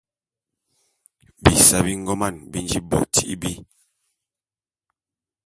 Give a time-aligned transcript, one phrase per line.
[1.43, 3.51] Bisae bi ngoman bi nji bo tîbi.